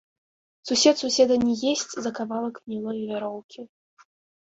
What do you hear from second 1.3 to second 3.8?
не есць за кавалак гнілой вяроўкі.